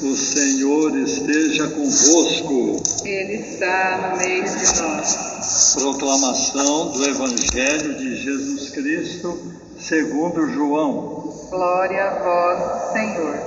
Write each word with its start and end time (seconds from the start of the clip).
O 0.00 0.14
Senhor 0.14 0.96
esteja 0.96 1.66
convosco. 1.70 2.80
Ele 3.04 3.34
está 3.34 4.12
no 4.12 4.16
meio 4.18 4.44
de 4.44 4.80
nós. 4.80 5.74
Proclamação 5.74 6.92
do 6.92 7.04
Evangelho 7.04 7.98
de 7.98 8.14
Jesus 8.14 8.70
Cristo, 8.70 9.36
segundo 9.76 10.46
João. 10.50 11.34
Glória 11.50 12.04
a 12.04 12.18
vós, 12.22 12.92
Senhor. 12.92 13.38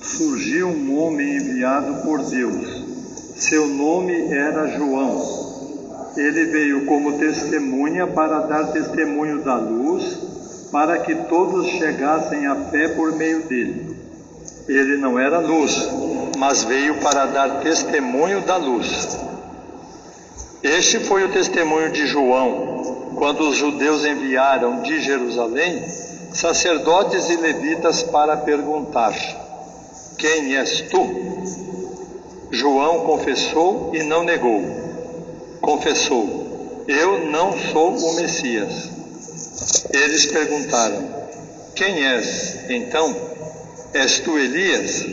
Surgiu 0.00 0.68
um 0.68 0.98
homem 0.98 1.36
enviado 1.36 2.02
por 2.02 2.22
Deus. 2.22 2.84
Seu 3.36 3.68
nome 3.68 4.32
era 4.32 4.68
João. 4.68 6.12
Ele 6.16 6.46
veio 6.46 6.86
como 6.86 7.18
testemunha 7.18 8.06
para 8.06 8.40
dar 8.40 8.72
testemunho 8.72 9.44
da 9.44 9.56
luz, 9.56 10.16
para 10.72 10.98
que 11.00 11.14
todos 11.14 11.66
chegassem 11.72 12.46
à 12.46 12.56
fé 12.70 12.88
por 12.88 13.14
meio 13.14 13.42
dele. 13.42 13.87
Ele 14.68 14.98
não 14.98 15.18
era 15.18 15.38
luz, 15.38 15.88
mas 16.36 16.62
veio 16.62 16.96
para 17.00 17.24
dar 17.24 17.60
testemunho 17.60 18.42
da 18.42 18.56
luz. 18.58 19.18
Este 20.62 21.00
foi 21.00 21.24
o 21.24 21.32
testemunho 21.32 21.90
de 21.90 22.06
João, 22.06 23.12
quando 23.16 23.48
os 23.48 23.56
judeus 23.56 24.04
enviaram 24.04 24.82
de 24.82 25.00
Jerusalém 25.00 25.82
sacerdotes 26.32 27.30
e 27.30 27.36
levitas 27.36 28.02
para 28.02 28.36
perguntar: 28.36 29.14
Quem 30.18 30.56
és 30.56 30.82
tu? 30.82 31.06
João 32.50 33.00
confessou 33.00 33.92
e 33.94 34.02
não 34.02 34.22
negou. 34.22 34.62
Confessou: 35.62 36.84
Eu 36.86 37.26
não 37.30 37.56
sou 37.72 37.96
o 37.96 38.14
Messias. 38.16 38.90
Eles 39.92 40.26
perguntaram: 40.26 41.08
Quem 41.74 42.04
és 42.06 42.68
então? 42.68 43.16
És 43.94 44.18
tu 44.20 44.38
Elias? 44.38 45.06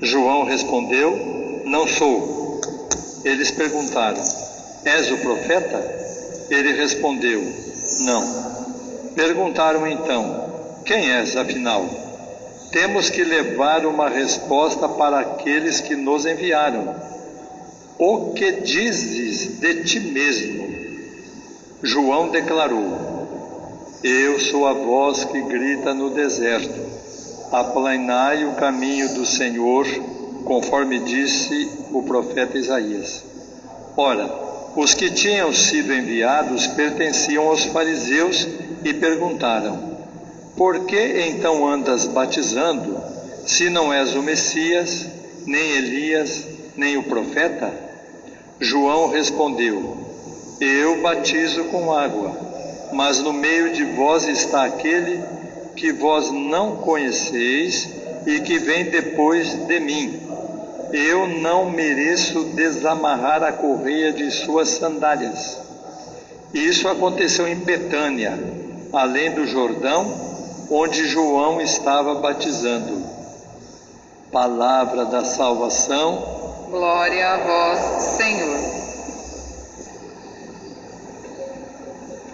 João 0.00 0.44
respondeu: 0.44 1.62
Não 1.64 1.88
sou. 1.88 2.60
Eles 3.24 3.50
perguntaram: 3.50 4.22
És 4.84 5.10
o 5.10 5.18
profeta? 5.18 5.76
Ele 6.48 6.72
respondeu: 6.74 7.42
Não. 8.02 9.12
Perguntaram 9.16 9.84
então: 9.88 10.82
Quem 10.84 11.10
és, 11.10 11.36
afinal? 11.36 11.84
Temos 12.70 13.10
que 13.10 13.24
levar 13.24 13.84
uma 13.84 14.08
resposta 14.08 14.88
para 14.88 15.18
aqueles 15.18 15.80
que 15.80 15.96
nos 15.96 16.26
enviaram. 16.26 16.94
O 17.98 18.34
que 18.34 18.52
dizes 18.60 19.58
de 19.58 19.82
ti 19.82 19.98
mesmo? 19.98 20.64
João 21.82 22.28
declarou: 22.28 23.26
Eu 24.04 24.38
sou 24.38 24.64
a 24.64 24.74
voz 24.74 25.24
que 25.24 25.42
grita 25.42 25.92
no 25.92 26.10
deserto 26.10 26.95
aplanai 27.52 28.44
o 28.44 28.54
caminho 28.54 29.14
do 29.14 29.24
Senhor, 29.24 29.86
conforme 30.44 30.98
disse 31.00 31.70
o 31.92 32.02
profeta 32.02 32.58
Isaías. 32.58 33.24
Ora, 33.96 34.30
os 34.76 34.94
que 34.94 35.10
tinham 35.10 35.52
sido 35.52 35.92
enviados 35.94 36.66
pertenciam 36.66 37.48
aos 37.48 37.64
fariseus 37.64 38.46
e 38.84 38.92
perguntaram: 38.92 39.96
Por 40.56 40.80
que 40.80 41.28
então 41.28 41.66
andas 41.66 42.06
batizando, 42.06 43.00
se 43.46 43.70
não 43.70 43.92
és 43.92 44.14
o 44.14 44.22
Messias, 44.22 45.06
nem 45.46 45.70
Elias, 45.72 46.44
nem 46.76 46.96
o 46.96 47.04
profeta? 47.04 47.72
João 48.60 49.08
respondeu: 49.08 49.96
Eu 50.60 51.00
batizo 51.00 51.64
com 51.64 51.92
água, 51.92 52.36
mas 52.92 53.20
no 53.20 53.32
meio 53.32 53.72
de 53.72 53.84
vós 53.84 54.28
está 54.28 54.64
aquele 54.64 55.35
que 55.76 55.92
vós 55.92 56.30
não 56.30 56.76
conheceis 56.76 57.88
e 58.26 58.40
que 58.40 58.58
vem 58.58 58.86
depois 58.86 59.54
de 59.66 59.78
mim. 59.78 60.20
Eu 60.92 61.26
não 61.26 61.70
mereço 61.70 62.44
desamarrar 62.54 63.42
a 63.42 63.52
correia 63.52 64.12
de 64.12 64.30
suas 64.30 64.70
sandálias. 64.70 65.58
Isso 66.54 66.88
aconteceu 66.88 67.46
em 67.46 67.56
Betânia, 67.56 68.38
além 68.92 69.32
do 69.32 69.46
Jordão, 69.46 70.12
onde 70.70 71.06
João 71.06 71.60
estava 71.60 72.14
batizando. 72.16 73.04
Palavra 74.32 75.04
da 75.04 75.24
salvação. 75.24 76.66
Glória 76.70 77.28
a 77.28 77.36
vós, 77.38 78.02
Senhor. 78.16 78.76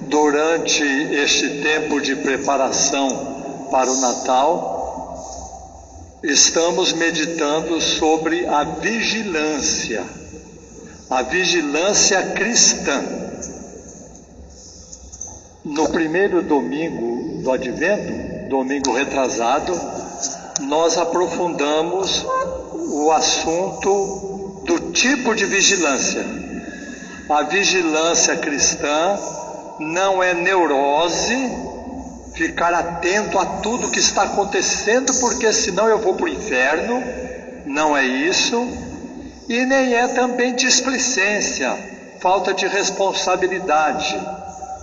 Durante 0.02 0.84
este 0.84 1.62
tempo 1.62 2.00
de 2.00 2.16
preparação 2.16 3.31
para 3.72 3.90
o 3.90 4.00
Natal, 4.02 6.20
estamos 6.22 6.92
meditando 6.92 7.80
sobre 7.80 8.46
a 8.46 8.64
vigilância, 8.64 10.04
a 11.08 11.22
vigilância 11.22 12.22
cristã. 12.32 13.02
No 15.64 15.88
primeiro 15.88 16.42
domingo 16.42 17.42
do 17.42 17.50
Advento, 17.50 18.50
domingo 18.50 18.92
retrasado, 18.92 19.72
nós 20.60 20.98
aprofundamos 20.98 22.26
o 22.90 23.10
assunto 23.10 24.60
do 24.66 24.92
tipo 24.92 25.34
de 25.34 25.46
vigilância. 25.46 26.26
A 27.26 27.42
vigilância 27.44 28.36
cristã 28.36 29.18
não 29.78 30.22
é 30.22 30.34
neurose, 30.34 31.71
ficar 32.34 32.72
atento 32.72 33.38
a 33.38 33.44
tudo 33.44 33.90
que 33.90 33.98
está 33.98 34.22
acontecendo, 34.22 35.12
porque 35.20 35.52
senão 35.52 35.88
eu 35.88 35.98
vou 35.98 36.14
para 36.14 36.26
o 36.26 36.28
inferno. 36.28 37.02
Não 37.66 37.96
é 37.96 38.04
isso. 38.04 38.56
E 39.48 39.64
nem 39.66 39.94
é 39.94 40.08
também 40.08 40.54
displicência, 40.54 41.76
falta 42.20 42.54
de 42.54 42.66
responsabilidade. 42.66 44.18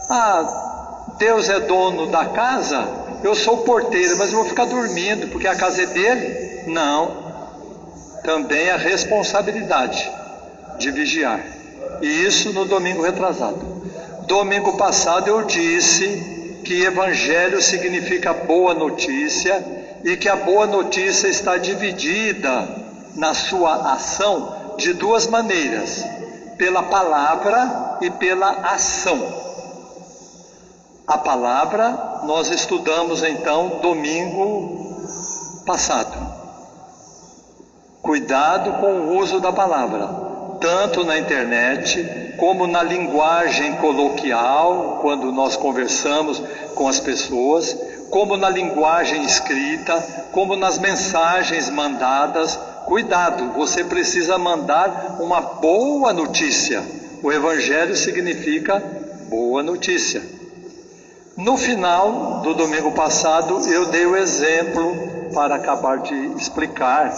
Ah, 0.10 1.16
Deus 1.18 1.50
é 1.50 1.60
dono 1.62 2.08
da 2.08 2.26
casa, 2.26 2.88
eu 3.24 3.36
sou 3.36 3.58
porteiro, 3.58 4.18
mas 4.18 4.32
eu 4.32 4.40
vou 4.40 4.48
ficar 4.48 4.66
dormindo 4.66 5.28
porque 5.28 5.48
a 5.48 5.56
casa 5.56 5.84
é 5.84 5.86
dele? 5.88 6.64
Não. 6.68 7.30
Também 8.24 8.70
a 8.70 8.78
responsabilidade 8.78 10.10
de 10.78 10.92
vigiar. 10.92 11.42
E 12.02 12.08
isso 12.26 12.54
no 12.54 12.66
domingo 12.66 13.02
retrasado. 13.02 13.60
Domingo 14.28 14.78
passado 14.78 15.28
eu 15.28 15.44
disse 15.44 16.39
que 16.70 16.84
evangelho 16.84 17.60
significa 17.64 18.32
boa 18.32 18.76
notícia 18.76 20.00
e 20.04 20.16
que 20.16 20.30
a 20.30 20.36
boa 20.36 20.68
notícia 20.68 21.28
está 21.28 21.58
dividida 21.58 22.70
na 23.16 23.34
sua 23.34 23.92
ação 23.94 24.76
de 24.78 24.94
duas 24.94 25.26
maneiras: 25.26 26.06
pela 26.60 26.84
palavra 26.84 27.98
e 28.02 28.12
pela 28.12 28.52
ação. 28.72 29.18
A 31.08 31.18
palavra 31.18 32.22
nós 32.26 32.52
estudamos 32.52 33.24
então 33.24 33.80
domingo 33.82 34.94
passado. 35.66 36.20
Cuidado 38.00 38.74
com 38.74 38.92
o 38.92 39.18
uso 39.18 39.40
da 39.40 39.52
palavra 39.52 40.08
tanto 40.62 41.04
na 41.04 41.18
internet 41.18 42.29
como 42.40 42.66
na 42.66 42.82
linguagem 42.82 43.76
coloquial, 43.76 45.00
quando 45.02 45.32
nós 45.32 45.56
conversamos 45.56 46.42
com 46.76 46.88
as 46.88 47.00
pessoas, 47.00 47.78
como 48.10 48.38
na 48.38 48.50
linguagem 48.50 49.24
escrita, 49.24 50.02
como 50.32 50.56
nas 50.56 50.78
mensagens 50.80 51.70
mandadas. 51.70 52.58
Cuidado, 52.86 53.52
você 53.56 53.84
precisa 53.84 54.38
mandar 54.38 55.18
uma 55.20 55.42
boa 55.42 56.12
notícia. 56.12 56.84
O 57.22 57.32
Evangelho 57.32 57.96
significa 57.96 58.82
boa 59.30 59.62
notícia. 59.62 60.22
No 61.38 61.58
final 61.58 62.42
do 62.42 62.54
domingo 62.54 62.92
passado, 62.92 63.62
eu 63.72 63.86
dei 63.86 64.06
o 64.06 64.16
exemplo 64.16 65.30
para 65.34 65.56
acabar 65.56 66.00
de 66.00 66.16
explicar 66.38 67.14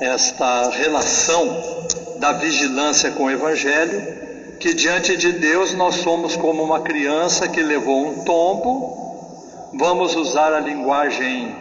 esta 0.00 0.70
relação 0.70 1.84
da 2.18 2.32
vigilância 2.32 3.10
com 3.10 3.24
o 3.24 3.30
Evangelho, 3.30 4.25
que 4.58 4.72
diante 4.74 5.16
de 5.16 5.32
Deus 5.32 5.74
nós 5.74 5.96
somos 5.96 6.36
como 6.36 6.62
uma 6.62 6.80
criança 6.80 7.48
que 7.48 7.62
levou 7.62 8.06
um 8.06 8.24
tombo, 8.24 9.70
vamos 9.74 10.14
usar 10.16 10.52
a 10.52 10.60
linguagem 10.60 11.54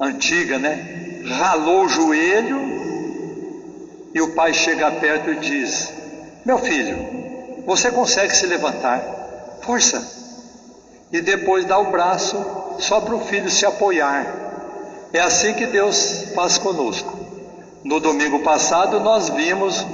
antiga, 0.00 0.58
né? 0.58 1.22
Ralou 1.24 1.84
o 1.84 1.88
joelho 1.88 2.60
e 4.14 4.20
o 4.20 4.34
pai 4.34 4.52
chega 4.52 4.90
perto 4.90 5.30
e 5.30 5.36
diz: 5.36 5.92
Meu 6.44 6.58
filho, 6.58 7.64
você 7.66 7.90
consegue 7.90 8.34
se 8.34 8.46
levantar? 8.46 9.02
Força! 9.62 10.16
E 11.12 11.20
depois 11.20 11.64
dá 11.64 11.78
o 11.78 11.90
braço 11.90 12.36
só 12.78 13.00
para 13.00 13.14
o 13.14 13.20
filho 13.20 13.50
se 13.50 13.64
apoiar. 13.64 14.26
É 15.12 15.20
assim 15.20 15.54
que 15.54 15.66
Deus 15.66 16.26
faz 16.34 16.58
conosco. 16.58 17.16
No 17.84 18.00
domingo 18.00 18.40
passado 18.40 18.98
nós 19.00 19.28
vimos 19.28 19.86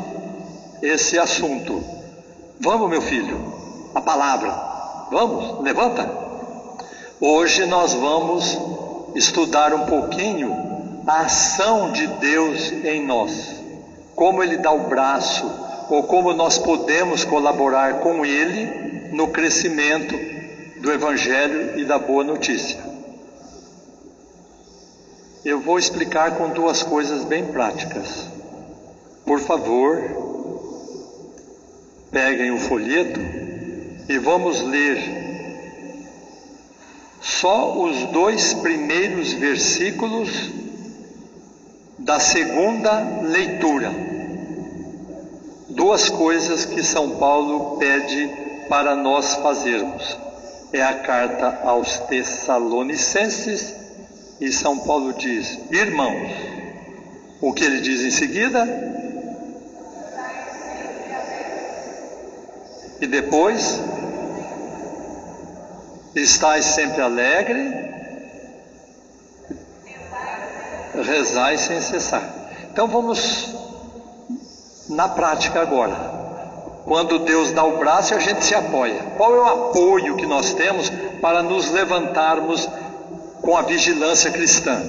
esse 0.82 1.18
assunto. 1.18 1.82
Vamos, 2.60 2.90
meu 2.90 3.00
filho, 3.00 3.38
a 3.94 4.00
palavra. 4.00 4.50
Vamos, 5.10 5.62
levanta. 5.62 6.10
Hoje 7.20 7.64
nós 7.66 7.94
vamos 7.94 8.58
estudar 9.14 9.72
um 9.72 9.86
pouquinho 9.86 10.72
a 11.06 11.20
ação 11.20 11.92
de 11.92 12.06
Deus 12.06 12.72
em 12.72 13.04
nós, 13.06 13.54
como 14.16 14.42
Ele 14.42 14.56
dá 14.56 14.72
o 14.72 14.88
braço, 14.88 15.48
ou 15.88 16.02
como 16.04 16.32
nós 16.32 16.58
podemos 16.58 17.24
colaborar 17.24 18.00
com 18.00 18.26
Ele 18.26 19.10
no 19.12 19.28
crescimento 19.28 20.14
do 20.80 20.90
Evangelho 20.90 21.78
e 21.78 21.84
da 21.84 21.98
boa 21.98 22.24
notícia. 22.24 22.80
Eu 25.44 25.60
vou 25.60 25.78
explicar 25.78 26.36
com 26.36 26.50
duas 26.50 26.82
coisas 26.82 27.24
bem 27.24 27.46
práticas. 27.46 28.28
Por 29.24 29.40
favor, 29.40 30.31
peguem 32.12 32.50
o 32.50 32.58
folheto 32.58 33.18
e 34.06 34.18
vamos 34.18 34.60
ler 34.60 35.22
só 37.22 37.82
os 37.82 38.04
dois 38.06 38.52
primeiros 38.52 39.32
versículos 39.32 40.50
da 41.98 42.20
segunda 42.20 43.22
leitura. 43.22 43.90
Duas 45.70 46.10
coisas 46.10 46.66
que 46.66 46.82
São 46.82 47.16
Paulo 47.16 47.78
pede 47.78 48.30
para 48.68 48.94
nós 48.94 49.36
fazermos. 49.36 50.18
É 50.70 50.82
a 50.82 50.98
carta 51.00 51.60
aos 51.64 51.98
Tessalonicenses 52.00 53.74
e 54.38 54.52
São 54.52 54.78
Paulo 54.80 55.14
diz: 55.14 55.58
Irmãos, 55.70 56.30
o 57.40 57.52
que 57.52 57.64
ele 57.64 57.80
diz 57.80 58.02
em 58.02 58.10
seguida? 58.10 59.01
E 63.02 63.06
depois, 63.08 63.82
estais 66.14 66.66
sempre 66.66 67.02
alegre, 67.02 67.68
rezai 71.04 71.58
sem 71.58 71.80
cessar. 71.80 72.22
Então 72.70 72.86
vamos 72.86 73.48
na 74.88 75.08
prática 75.08 75.60
agora. 75.60 75.96
Quando 76.84 77.18
Deus 77.18 77.50
dá 77.50 77.64
o 77.64 77.78
braço, 77.78 78.14
a 78.14 78.20
gente 78.20 78.44
se 78.44 78.54
apoia. 78.54 79.02
Qual 79.16 79.34
é 79.34 79.40
o 79.40 79.68
apoio 79.68 80.14
que 80.14 80.24
nós 80.24 80.54
temos 80.54 80.88
para 81.20 81.42
nos 81.42 81.72
levantarmos 81.72 82.68
com 83.40 83.56
a 83.56 83.62
vigilância 83.62 84.30
cristã? 84.30 84.80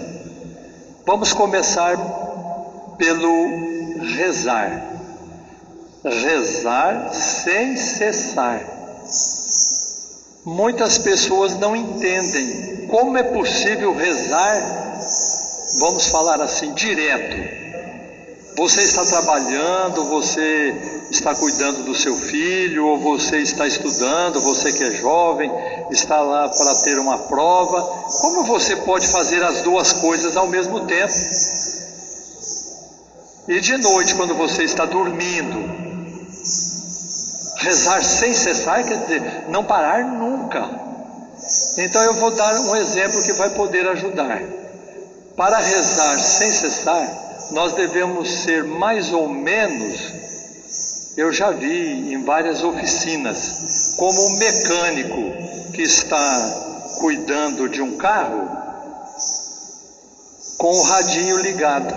Vamos 1.04 1.34
começar 1.34 1.98
pelo 2.96 3.48
rezar. 4.18 4.93
Rezar 6.04 7.14
sem 7.14 7.78
cessar. 7.78 8.62
Muitas 10.46 10.98
pessoas 10.98 11.58
não 11.58 11.76
entendem 11.76 12.88
como 12.88 13.18
é 13.18 13.24
possível 13.24 13.96
rezar, 13.96 15.00
vamos 15.80 16.08
falar 16.08 16.42
assim, 16.42 16.74
direto 16.74 17.64
você 18.56 18.82
está 18.84 19.04
trabalhando, 19.04 20.04
você 20.06 20.76
está 21.10 21.34
cuidando 21.34 21.84
do 21.86 21.96
seu 21.96 22.16
filho, 22.16 22.86
ou 22.86 23.00
você 23.00 23.38
está 23.38 23.68
estudando, 23.68 24.40
você 24.42 24.72
que 24.72 24.84
é 24.84 24.92
jovem, 24.92 25.52
está 25.90 26.22
lá 26.22 26.48
para 26.48 26.76
ter 26.84 27.00
uma 27.00 27.18
prova. 27.18 27.82
Como 28.22 28.44
você 28.44 28.76
pode 28.78 29.08
fazer 29.08 29.44
as 29.44 29.62
duas 29.62 29.94
coisas 29.94 30.38
ao 30.38 30.48
mesmo 30.48 30.82
tempo? 30.82 31.14
E 33.48 33.60
de 33.60 33.78
noite, 33.78 34.16
quando 34.16 34.36
você 34.36 34.64
está 34.64 34.86
dormindo, 34.86 35.83
rezar 37.64 38.04
sem 38.04 38.34
cessar 38.34 38.84
quer 38.84 38.98
dizer 38.98 39.46
não 39.50 39.64
parar 39.64 40.06
nunca. 40.06 40.70
Então 41.78 42.02
eu 42.04 42.14
vou 42.16 42.32
dar 42.32 42.54
um 42.62 42.76
exemplo 42.76 43.24
que 43.24 43.34
vai 43.34 43.50
poder 43.52 43.88
ajudar. 43.90 44.42
Para 45.36 45.58
rezar 45.58 46.20
sem 46.20 46.52
cessar, 46.52 47.24
nós 47.52 47.74
devemos 47.74 48.30
ser 48.44 48.64
mais 48.64 49.12
ou 49.12 49.28
menos, 49.28 51.14
eu 51.18 51.32
já 51.32 51.52
vi 51.52 52.14
em 52.14 52.24
várias 52.24 52.64
oficinas, 52.64 53.94
como 53.98 54.28
um 54.28 54.38
mecânico 54.38 55.72
que 55.74 55.82
está 55.82 56.62
cuidando 57.00 57.68
de 57.68 57.82
um 57.82 57.98
carro 57.98 58.48
com 60.58 60.72
o 60.72 60.84
radinho 60.84 61.38
ligado. 61.40 61.94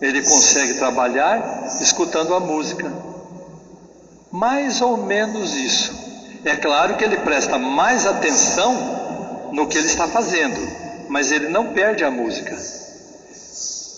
Ele 0.00 0.22
consegue 0.22 0.74
trabalhar 0.74 1.66
escutando 1.80 2.34
a 2.34 2.40
música. 2.40 3.13
Mais 4.34 4.80
ou 4.80 4.96
menos 4.96 5.54
isso. 5.54 5.94
É 6.44 6.56
claro 6.56 6.96
que 6.96 7.04
ele 7.04 7.18
presta 7.18 7.56
mais 7.56 8.04
atenção 8.04 9.50
no 9.52 9.68
que 9.68 9.78
ele 9.78 9.86
está 9.86 10.08
fazendo, 10.08 10.58
mas 11.08 11.30
ele 11.30 11.50
não 11.50 11.72
perde 11.72 12.02
a 12.02 12.10
música. 12.10 12.58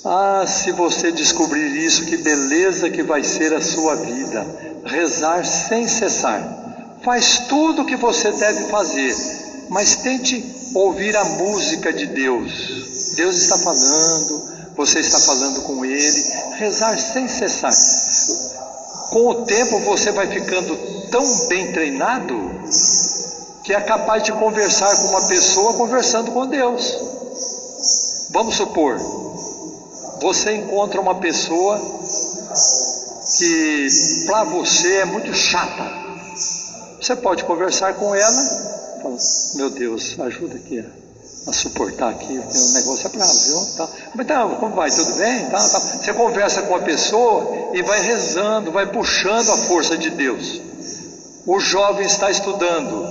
Ah, 0.05 0.45
se 0.47 0.73
você 0.73 1.11
descobrir 1.11 1.75
isso, 1.83 2.05
que 2.05 2.19
beleza 2.19 2.91
que 2.91 3.03
vai 3.03 3.25
ser 3.25 3.55
a 3.55 3.63
sua 3.63 3.97
vida. 3.97 4.47
Rezar 4.85 5.43
sem 5.47 5.89
cessar. 5.89 6.99
Faz 7.03 7.39
tudo 7.49 7.81
o 7.81 7.87
que 7.87 7.97
você 7.97 8.31
deve 8.31 8.65
fazer, 8.65 9.17
mas 9.71 9.97
tente 9.97 10.45
ouvir 10.75 11.17
a 11.17 11.25
música 11.25 11.91
de 11.95 12.05
Deus. 12.09 13.15
Deus 13.17 13.39
está 13.39 13.57
falando, 13.57 14.75
você 14.77 15.01
está 15.01 15.19
falando 15.19 15.63
com 15.63 15.83
Ele. 15.83 16.25
Rezar 16.59 16.99
sem 16.99 17.27
cessar. 17.27 17.73
Com 19.11 19.29
o 19.29 19.35
tempo 19.45 19.81
você 19.81 20.13
vai 20.13 20.27
ficando 20.27 20.77
tão 21.11 21.47
bem 21.49 21.73
treinado 21.73 22.35
que 23.63 23.73
é 23.73 23.81
capaz 23.81 24.23
de 24.23 24.33
conversar 24.33 24.97
com 24.97 25.09
uma 25.09 25.27
pessoa 25.27 25.75
conversando 25.75 26.31
com 26.31 26.47
Deus. 26.47 26.97
Vamos 28.31 28.57
supor, 28.57 28.99
você 30.21 30.57
encontra 30.57 31.01
uma 31.01 31.17
pessoa 31.17 31.81
que 33.39 33.89
para 34.27 34.45
você 34.45 34.99
é 34.99 35.05
muito 35.05 35.33
chata. 35.35 36.07
Você 37.01 37.15
pode 37.17 37.45
conversar 37.45 37.95
com 37.95 38.15
ela, 38.15 38.43
fala, 39.03 39.17
meu 39.55 39.71
Deus, 39.71 40.19
ajuda 40.19 40.57
aqui 40.57 40.85
a, 41.47 41.53
suportar 41.53 42.11
aqui, 42.11 42.39
o 42.39 42.73
negócio 42.73 43.07
é 43.07 43.11
bravo, 43.11 43.33
viu? 43.33 43.77
Tá. 43.77 43.89
Então, 44.19 44.55
como 44.57 44.75
vai? 44.75 44.91
Tudo 44.91 45.15
bem? 45.15 45.45
Tá, 45.47 45.59
tá. 45.59 45.79
Você 45.79 46.13
conversa 46.15 46.63
com 46.63 46.75
a 46.75 46.81
pessoa 46.81 47.66
e 47.77 47.83
vai 47.83 48.01
rezando, 48.01 48.73
vai 48.73 48.87
puxando 48.87 49.51
a 49.51 49.57
força 49.59 49.99
de 49.99 50.09
Deus. 50.09 50.63
O 51.47 51.61
jovem 51.61 52.07
está 52.07 52.31
estudando, 52.31 53.07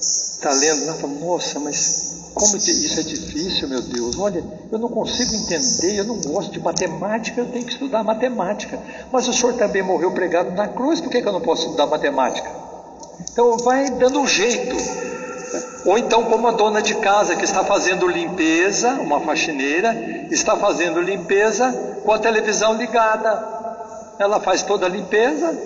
está 0.00 0.50
lendo, 0.50 0.94
fala, 0.98 1.12
nossa, 1.12 1.60
mas 1.60 2.30
como 2.32 2.56
isso 2.56 2.98
é 2.98 3.02
difícil, 3.02 3.68
meu 3.68 3.82
Deus. 3.82 4.18
Olha, 4.18 4.42
eu 4.72 4.78
não 4.78 4.88
consigo 4.88 5.34
entender, 5.34 5.98
eu 5.98 6.04
não 6.04 6.16
gosto 6.22 6.52
de 6.52 6.58
matemática, 6.58 7.38
eu 7.38 7.46
tenho 7.46 7.66
que 7.66 7.72
estudar 7.72 8.02
matemática. 8.02 8.80
Mas 9.12 9.28
o 9.28 9.32
senhor 9.34 9.52
também 9.54 9.82
morreu 9.82 10.10
pregado 10.12 10.50
na 10.52 10.66
cruz, 10.66 11.02
por 11.02 11.10
que, 11.10 11.20
que 11.20 11.28
eu 11.28 11.32
não 11.32 11.42
posso 11.42 11.66
estudar 11.66 11.86
matemática? 11.86 12.50
Então 13.30 13.58
vai 13.58 13.90
dando 13.90 14.20
um 14.20 14.26
jeito. 14.26 14.74
Ou 15.84 15.98
então, 15.98 16.24
como 16.24 16.48
a 16.48 16.52
dona 16.52 16.80
de 16.80 16.94
casa 16.96 17.36
que 17.36 17.44
está 17.44 17.62
fazendo 17.64 18.06
limpeza, 18.08 18.90
uma 18.94 19.20
faxineira, 19.20 19.94
está 20.30 20.56
fazendo 20.56 21.00
limpeza 21.00 22.00
com 22.04 22.12
a 22.12 22.18
televisão 22.18 22.74
ligada. 22.74 23.54
Ela 24.18 24.40
faz 24.40 24.62
toda 24.62 24.86
a 24.86 24.88
limpeza 24.88 25.58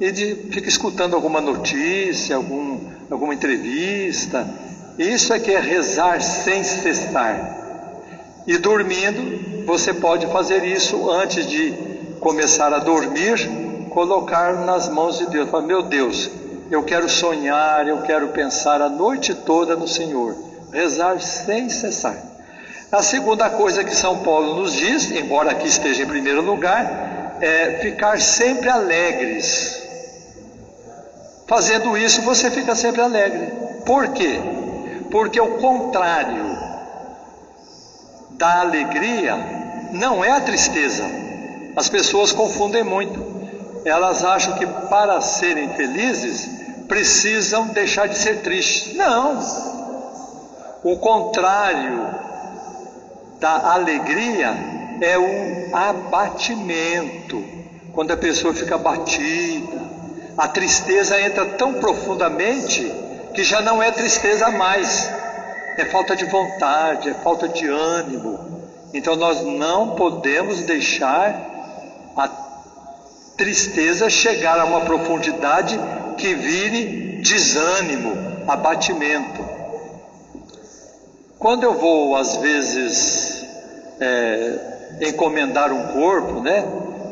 e 0.00 0.10
de, 0.10 0.34
fica 0.50 0.68
escutando 0.68 1.14
alguma 1.14 1.40
notícia, 1.40 2.36
algum, 2.36 2.78
alguma 3.10 3.34
entrevista 3.34 4.46
isso 4.98 5.32
é 5.32 5.40
que 5.40 5.50
é 5.50 5.58
rezar 5.58 6.20
sem 6.20 6.62
cessar. 6.62 7.58
E 8.46 8.58
dormindo, 8.58 9.64
você 9.64 9.94
pode 9.94 10.26
fazer 10.26 10.64
isso 10.64 11.10
antes 11.10 11.46
de 11.46 11.72
começar 12.20 12.72
a 12.72 12.78
dormir, 12.78 13.48
colocar 13.90 14.64
nas 14.66 14.88
mãos 14.88 15.18
de 15.18 15.26
Deus. 15.26 15.48
Falar, 15.48 15.66
meu 15.66 15.82
Deus, 15.82 16.30
eu 16.74 16.82
quero 16.82 17.08
sonhar, 17.08 17.86
eu 17.86 18.02
quero 18.02 18.28
pensar 18.28 18.80
a 18.80 18.88
noite 18.88 19.34
toda 19.34 19.76
no 19.76 19.86
Senhor. 19.86 20.34
Rezar 20.72 21.20
sem 21.20 21.68
cessar. 21.68 22.16
A 22.90 23.02
segunda 23.02 23.48
coisa 23.50 23.84
que 23.84 23.94
São 23.94 24.18
Paulo 24.18 24.56
nos 24.56 24.72
diz, 24.72 25.10
embora 25.10 25.52
aqui 25.52 25.68
esteja 25.68 26.02
em 26.02 26.06
primeiro 26.06 26.42
lugar, 26.42 27.36
é 27.40 27.78
ficar 27.80 28.20
sempre 28.20 28.68
alegres. 28.68 29.80
Fazendo 31.46 31.96
isso, 31.96 32.22
você 32.22 32.50
fica 32.50 32.74
sempre 32.74 33.00
alegre. 33.00 33.52
Por 33.84 34.08
quê? 34.08 34.40
porque 35.12 35.38
o 35.38 35.58
contrário 35.58 36.58
da 38.30 38.60
alegria 38.60 39.36
não 39.92 40.24
é 40.24 40.30
a 40.30 40.40
tristeza. 40.40 41.04
As 41.76 41.88
pessoas 41.88 42.32
confundem 42.32 42.82
muito. 42.82 43.22
Elas 43.84 44.24
acham 44.24 44.54
que 44.54 44.66
para 44.66 45.20
serem 45.20 45.68
felizes 45.74 46.61
precisam 46.92 47.68
deixar 47.68 48.06
de 48.06 48.18
ser 48.18 48.42
tristes. 48.42 48.94
Não. 48.94 49.40
O 50.84 50.98
contrário 50.98 52.06
da 53.40 53.72
alegria 53.72 54.54
é 55.00 55.16
o 55.16 55.74
abatimento. 55.74 57.42
Quando 57.94 58.10
a 58.10 58.16
pessoa 58.18 58.52
fica 58.52 58.74
abatida, 58.74 59.80
a 60.36 60.46
tristeza 60.48 61.18
entra 61.18 61.46
tão 61.46 61.72
profundamente 61.74 62.82
que 63.32 63.42
já 63.42 63.62
não 63.62 63.82
é 63.82 63.90
tristeza 63.90 64.50
mais, 64.50 65.10
é 65.78 65.86
falta 65.86 66.14
de 66.14 66.26
vontade, 66.26 67.08
é 67.08 67.14
falta 67.14 67.48
de 67.48 67.66
ânimo. 67.66 68.38
Então 68.92 69.16
nós 69.16 69.42
não 69.42 69.96
podemos 69.96 70.60
deixar 70.64 71.40
a 72.18 72.28
tristeza 73.38 74.10
chegar 74.10 74.60
a 74.60 74.66
uma 74.66 74.82
profundidade 74.82 75.80
que 76.12 76.34
vire 76.34 77.20
desânimo, 77.22 78.12
abatimento. 78.46 79.44
Quando 81.38 81.64
eu 81.64 81.74
vou, 81.74 82.14
às 82.16 82.36
vezes, 82.36 83.44
é, 84.00 85.08
encomendar 85.08 85.72
um 85.72 85.88
corpo, 85.88 86.40
né? 86.40 86.64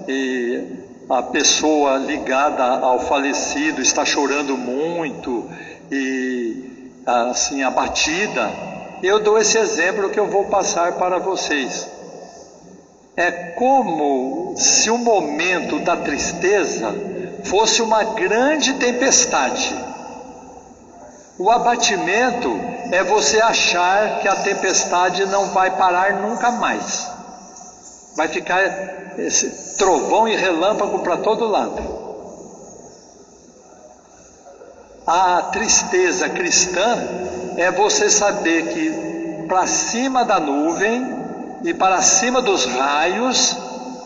E 0.09 0.81
a 1.09 1.23
pessoa 1.23 1.97
ligada 1.97 2.63
ao 2.63 3.01
falecido 3.01 3.81
está 3.81 4.05
chorando 4.05 4.57
muito 4.57 5.49
e 5.91 6.93
assim 7.05 7.63
abatida, 7.65 8.51
eu 9.03 9.19
dou 9.19 9.39
esse 9.39 9.59
exemplo 9.59 10.11
que 10.11 10.21
eu 10.21 10.29
vou 10.29 10.45
passar 10.45 10.93
para 10.93 11.19
vocês. 11.19 11.89
É 13.17 13.31
como 13.31 14.55
se 14.57 14.91
o 14.91 14.99
momento 14.99 15.81
da 15.81 15.97
tristeza 15.97 16.95
fosse 17.45 17.83
uma 17.83 18.03
grande 18.05 18.75
tempestade. 18.75 19.75
O 21.39 21.51
abatimento 21.51 22.51
é 22.93 23.03
você 23.03 23.41
achar 23.41 24.21
que 24.21 24.29
a 24.29 24.37
tempestade 24.37 25.25
não 25.27 25.47
vai 25.47 25.71
parar 25.71 26.21
nunca 26.21 26.51
mais. 26.51 27.09
Vai 28.15 28.29
ficar 28.29 28.61
esse 29.19 29.77
trovão 29.79 30.29
e 30.29 30.37
relâmpago 30.37 30.99
para 30.99 31.17
todo 31.17 31.47
lado. 31.47 32.01
A 35.07 35.43
tristeza 35.51 36.29
cristã 36.29 36.99
é 37.57 37.71
você 37.71 38.11
saber 38.11 38.69
que 38.69 39.47
para 39.49 39.67
cima 39.67 40.25
da 40.25 40.39
nuvem 40.39 41.05
e 41.65 41.73
para 41.73 42.03
cima 42.03 42.43
dos 42.43 42.67
raios 42.67 43.57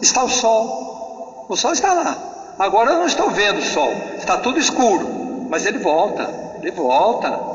está 0.00 0.22
o 0.22 0.28
sol. 0.28 1.46
O 1.48 1.56
sol 1.56 1.72
está 1.72 1.92
lá. 1.92 2.33
Agora 2.58 2.92
eu 2.92 2.98
não 2.98 3.06
estou 3.06 3.30
vendo 3.30 3.58
o 3.58 3.62
sol, 3.62 3.92
está 4.16 4.36
tudo 4.38 4.58
escuro, 4.58 5.46
mas 5.50 5.66
ele 5.66 5.78
volta, 5.78 6.30
ele 6.60 6.70
volta. 6.70 7.54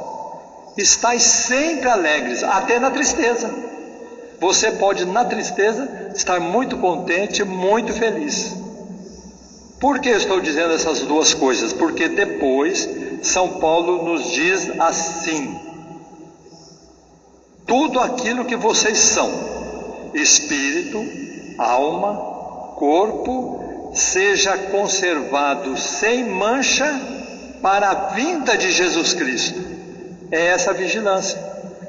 Estais 0.77 1.23
sempre 1.23 1.89
alegres, 1.89 2.43
até 2.43 2.79
na 2.79 2.91
tristeza. 2.91 3.49
Você 4.39 4.71
pode, 4.71 5.05
na 5.05 5.25
tristeza, 5.25 6.11
estar 6.15 6.39
muito 6.39 6.77
contente, 6.77 7.43
muito 7.43 7.91
feliz. 7.93 8.55
Por 9.79 9.99
que 9.99 10.09
eu 10.09 10.17
estou 10.17 10.39
dizendo 10.41 10.73
essas 10.73 11.01
duas 11.01 11.33
coisas? 11.33 11.73
Porque 11.73 12.07
depois 12.09 12.89
São 13.21 13.59
Paulo 13.59 14.03
nos 14.03 14.31
diz 14.31 14.69
assim: 14.79 15.57
tudo 17.65 17.99
aquilo 17.99 18.45
que 18.45 18.55
vocês 18.55 18.97
são, 18.97 19.31
espírito, 20.13 21.05
alma, 21.57 22.15
corpo, 22.75 23.68
seja 23.93 24.57
conservado 24.57 25.77
sem 25.77 26.25
mancha 26.25 26.99
para 27.61 27.89
a 27.89 27.95
vinda 28.09 28.57
de 28.57 28.71
Jesus 28.71 29.13
Cristo. 29.13 29.59
É 30.31 30.47
essa 30.47 30.73
vigilância. 30.73 31.37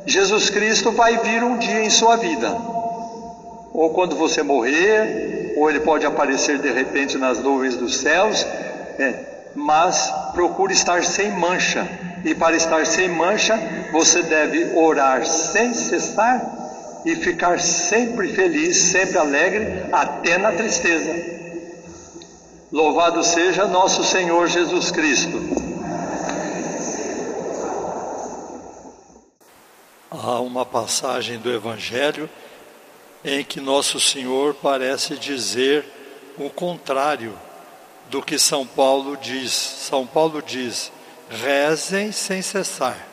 Jesus 0.06 0.50
Cristo 0.50 0.90
vai 0.92 1.18
vir 1.18 1.42
um 1.42 1.58
dia 1.58 1.84
em 1.84 1.90
sua 1.90 2.16
vida, 2.16 2.50
ou 3.72 3.90
quando 3.90 4.16
você 4.16 4.42
morrer, 4.42 5.54
ou 5.56 5.68
ele 5.68 5.80
pode 5.80 6.06
aparecer 6.06 6.58
de 6.58 6.70
repente 6.70 7.18
nas 7.18 7.38
nuvens 7.38 7.76
dos 7.76 7.96
céus, 7.98 8.46
é, 8.98 9.14
mas 9.54 10.12
procure 10.32 10.72
estar 10.72 11.04
sem 11.04 11.30
mancha, 11.30 11.86
e 12.24 12.34
para 12.34 12.56
estar 12.56 12.84
sem 12.86 13.08
mancha, 13.08 13.58
você 13.92 14.22
deve 14.22 14.76
orar 14.76 15.26
sem 15.26 15.74
cessar 15.74 17.00
e 17.04 17.14
ficar 17.14 17.60
sempre 17.60 18.28
feliz, 18.28 18.76
sempre 18.76 19.18
alegre, 19.18 19.84
até 19.92 20.38
na 20.38 20.52
tristeza. 20.52 21.39
Louvado 22.72 23.24
seja 23.24 23.66
nosso 23.66 24.04
Senhor 24.04 24.46
Jesus 24.46 24.92
Cristo. 24.92 25.40
Há 30.08 30.38
uma 30.38 30.64
passagem 30.64 31.38
do 31.38 31.52
Evangelho 31.52 32.30
em 33.24 33.42
que 33.42 33.60
Nosso 33.60 33.98
Senhor 33.98 34.54
parece 34.54 35.16
dizer 35.16 35.84
o 36.38 36.48
contrário 36.48 37.36
do 38.08 38.22
que 38.22 38.38
São 38.38 38.64
Paulo 38.64 39.16
diz. 39.16 39.52
São 39.52 40.06
Paulo 40.06 40.40
diz: 40.40 40.92
rezem 41.28 42.12
sem 42.12 42.40
cessar. 42.40 43.08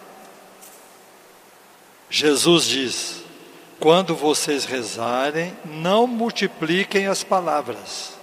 Jesus 2.12 2.66
diz: 2.66 3.24
quando 3.80 4.16
vocês 4.16 4.66
rezarem, 4.66 5.56
não 5.66 6.06
multipliquem 6.06 7.08
as 7.08 7.24
palavras, 7.24 8.17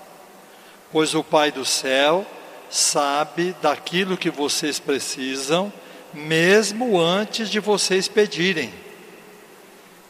pois 0.94 1.12
o 1.12 1.24
Pai 1.24 1.50
do 1.50 1.64
céu 1.64 2.24
sabe 2.70 3.52
daquilo 3.60 4.16
que 4.16 4.30
vocês 4.30 4.78
precisam 4.78 5.72
mesmo 6.12 7.00
antes 7.00 7.50
de 7.50 7.58
vocês 7.58 8.06
pedirem. 8.06 8.72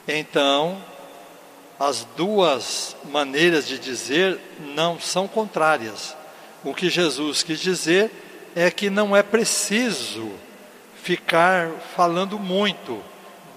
Então, 0.06 0.76
as 1.80 2.06
duas 2.18 2.94
maneiras 3.06 3.66
de 3.66 3.78
dizer 3.78 4.38
não 4.74 5.00
são 5.00 5.26
contrárias. 5.26 6.14
O 6.62 6.74
que 6.74 6.90
Jesus 6.90 7.42
quis 7.42 7.60
dizer 7.60 8.10
é 8.54 8.70
que 8.70 8.90
não 8.90 9.16
é 9.16 9.22
preciso 9.22 10.32
ficar 11.02 11.70
falando 11.96 12.38
muito, 12.38 13.02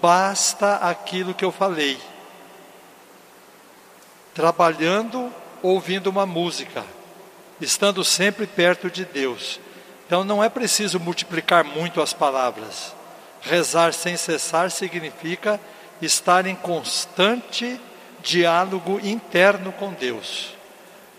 basta 0.01 0.75
aquilo 0.75 1.33
que 1.33 1.43
eu 1.43 1.51
falei. 1.51 1.97
Trabalhando, 4.33 5.29
ouvindo 5.61 6.09
uma 6.09 6.25
música, 6.25 6.85
estando 7.59 8.03
sempre 8.03 8.45
perto 8.45 8.89
de 8.89 9.05
Deus. 9.05 9.59
Então 10.05 10.23
não 10.23 10.43
é 10.43 10.49
preciso 10.49 10.99
multiplicar 10.99 11.63
muito 11.63 12.01
as 12.01 12.13
palavras. 12.13 12.95
Rezar 13.41 13.93
sem 13.93 14.15
cessar 14.17 14.71
significa 14.71 15.59
estar 16.01 16.45
em 16.45 16.55
constante 16.55 17.79
diálogo 18.21 18.99
interno 19.03 19.71
com 19.71 19.93
Deus. 19.93 20.53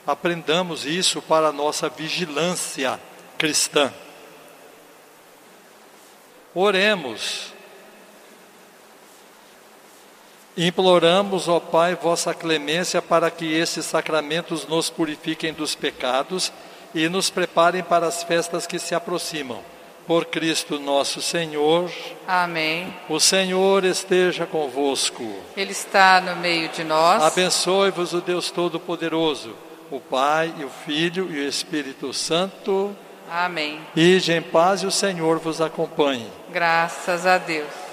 Aprendamos 0.07 0.87
isso 0.87 1.21
para 1.21 1.49
a 1.49 1.53
nossa 1.53 1.89
vigilância 1.89 2.99
cristã. 3.37 3.93
Oremos. 6.55 7.53
Imploramos, 10.61 11.47
ó 11.47 11.61
Pai, 11.61 11.95
vossa 11.95 12.35
clemência 12.35 13.01
para 13.01 13.31
que 13.31 13.55
esses 13.55 13.87
sacramentos 13.87 14.67
nos 14.67 14.91
purifiquem 14.91 15.53
dos 15.53 15.77
pecados 15.77 16.53
e 16.93 17.09
nos 17.09 17.31
preparem 17.31 17.81
para 17.81 18.09
as 18.09 18.25
festas 18.25 18.67
que 18.67 18.77
se 18.77 18.93
aproximam. 18.93 19.61
Por 20.05 20.25
Cristo 20.25 20.81
nosso 20.81 21.23
Senhor. 21.23 21.89
Amém. 22.27 22.93
O 23.09 23.21
Senhor 23.21 23.85
esteja 23.85 24.47
convosco. 24.47 25.23
Ele 25.57 25.71
está 25.71 26.21
no 26.21 26.35
meio 26.35 26.69
de 26.71 26.83
nós. 26.83 27.23
Abençoe-vos 27.23 28.13
o 28.13 28.21
Deus 28.21 28.51
Todo-Poderoso, 28.51 29.55
o 29.93 30.01
Pai, 30.01 30.53
e 30.59 30.65
o 30.65 30.71
Filho 30.85 31.29
e 31.31 31.39
o 31.39 31.49
Espírito 31.49 32.13
Santo. 32.13 32.97
Amém. 33.31 33.81
Ide 33.95 34.33
em 34.33 34.43
paz 34.43 34.83
e 34.83 34.87
o 34.87 34.91
Senhor 34.91 35.39
vos 35.39 35.61
acompanhe. 35.61 36.27
Graças 36.51 37.27
a 37.27 37.39
Deus. 37.39 37.87